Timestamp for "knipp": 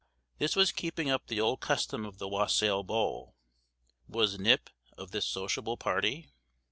4.39-4.71